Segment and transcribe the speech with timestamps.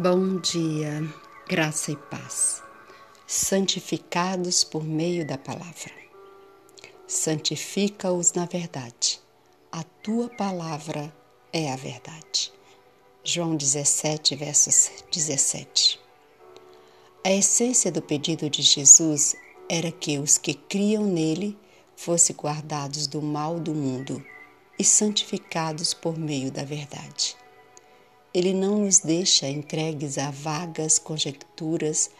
[0.00, 1.02] Bom dia,
[1.48, 2.62] graça e paz.
[3.26, 5.90] Santificados por meio da palavra.
[7.04, 9.18] Santifica-os na verdade.
[9.72, 11.12] A tua palavra
[11.52, 12.52] é a verdade.
[13.24, 15.98] João 17, versos 17.
[17.24, 19.34] A essência do pedido de Jesus
[19.68, 21.58] era que os que criam nele
[21.96, 24.24] fossem guardados do mal do mundo
[24.78, 27.36] e santificados por meio da verdade.
[28.34, 32.10] Ele não nos deixa entregues a vagas conjecturas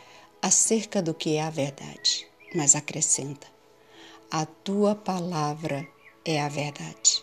[0.41, 3.47] acerca do que é a verdade, mas acrescenta:
[4.31, 5.87] A tua palavra
[6.25, 7.23] é a verdade.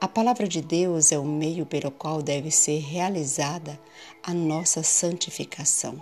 [0.00, 3.80] A palavra de Deus é o meio pelo qual deve ser realizada
[4.22, 6.00] a nossa santificação.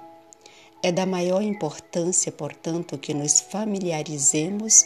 [0.82, 4.84] É da maior importância, portanto, que nos familiarizemos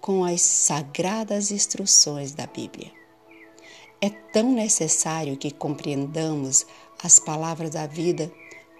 [0.00, 2.90] com as sagradas instruções da Bíblia.
[4.00, 6.66] É tão necessário que compreendamos
[7.02, 8.30] as palavras da vida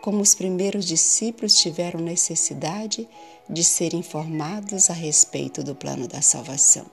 [0.02, 3.08] como os primeiros discípulos tiveram necessidade
[3.48, 6.86] de ser informados a respeito do plano da salvação.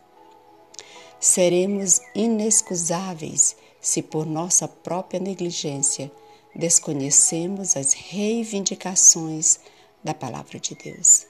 [1.19, 6.11] Seremos inexcusáveis se por nossa própria negligência
[6.55, 9.59] desconhecemos as reivindicações
[10.03, 11.25] da palavra de Deus.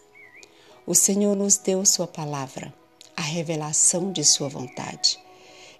[0.86, 2.74] O Senhor nos deu Sua palavra
[3.16, 5.23] a revelação de Sua vontade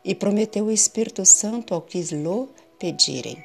[0.04, 3.44] e prometeu o Espírito Santo ao que lhe pedirem,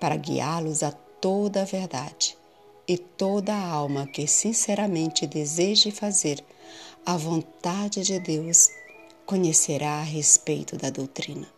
[0.00, 2.36] para guiá-los a toda a verdade.
[2.88, 6.44] E toda a alma que sinceramente deseje fazer
[7.06, 8.70] a vontade de Deus
[9.24, 11.48] conhecerá a respeito da doutrina.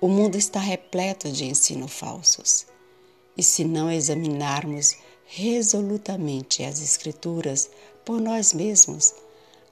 [0.00, 2.66] O mundo está repleto de ensino falsos,
[3.36, 4.96] e se não examinarmos
[5.26, 7.70] resolutamente as Escrituras
[8.04, 9.14] por nós mesmos,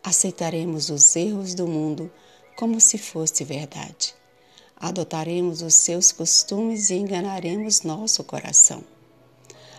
[0.02, 2.10] aceitaremos os erros do mundo
[2.62, 4.14] como se fosse verdade.
[4.76, 8.84] Adotaremos os seus costumes e enganaremos nosso coração.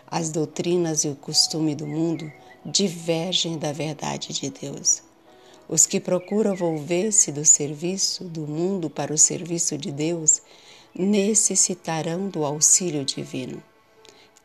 [0.05, 2.29] As doutrinas e o costume do mundo
[2.65, 5.01] divergem da verdade de Deus.
[5.69, 10.41] Os que procuram volver-se do serviço do mundo para o serviço de Deus
[10.93, 13.63] necessitarão do auxílio divino.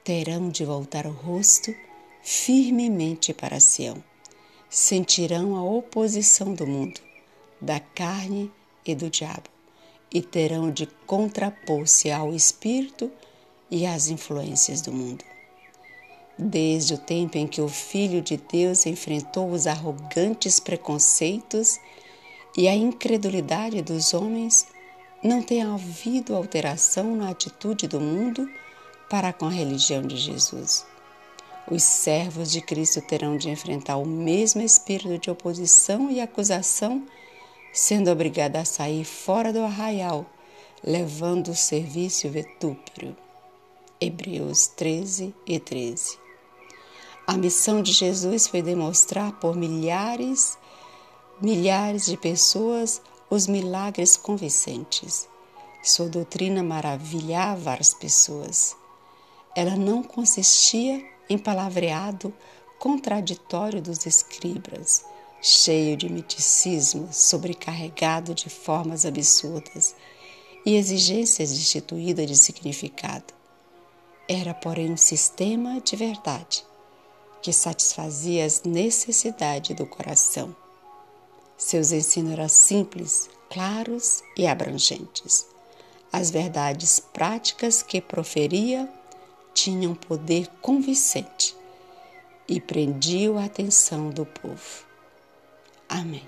[0.05, 1.75] Terão de voltar o rosto
[2.23, 4.01] firmemente para Sião
[4.71, 7.01] sentirão a oposição do mundo,
[7.61, 8.51] da carne
[8.87, 9.49] e do diabo,
[10.13, 13.11] e terão de contrapor-se ao espírito
[13.71, 15.25] e às influências do mundo.
[16.39, 21.81] Desde o tempo em que o Filho de Deus enfrentou os arrogantes preconceitos
[22.57, 24.67] e a incredulidade dos homens,
[25.23, 28.49] não tem havido alteração na atitude do mundo
[29.11, 30.87] para com a religião de Jesus.
[31.71, 37.05] Os servos de Cristo terão de enfrentar o mesmo espírito de oposição e acusação,
[37.73, 40.27] sendo obrigados a sair fora do arraial,
[40.83, 43.17] levando o serviço vetúpero.
[44.01, 46.19] Hebreus 13 e 13.
[47.27, 50.57] A missão de Jesus foi demonstrar por milhares,
[51.43, 55.29] milhares de pessoas os milagres convincentes.
[55.83, 58.77] Sua doutrina maravilhava as pessoas.
[59.55, 62.33] Ela não consistia em palavreado
[62.79, 65.05] contraditório dos escribas,
[65.41, 69.95] cheio de miticismo, sobrecarregado de formas absurdas
[70.65, 73.33] e exigências destituídas de significado.
[74.29, 76.65] Era, porém, um sistema de verdade
[77.41, 80.55] que satisfazia as necessidades do coração.
[81.57, 85.47] Seus ensinos eram simples, claros e abrangentes.
[86.13, 88.89] As verdades práticas que proferia
[89.55, 91.57] tinham poder convincente
[92.47, 94.88] e prendiam a atenção do povo.
[95.89, 96.23] 阿弥